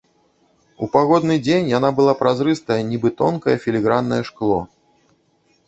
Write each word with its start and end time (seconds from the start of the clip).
У 0.85 0.87
пагодны 0.95 1.35
дзень 1.47 1.69
яна 1.77 1.89
была 1.99 2.13
празрыстая, 2.23 2.79
нібы 2.89 3.13
тонкае 3.21 3.55
філіграннае 3.67 4.21
шкло. 4.33 4.59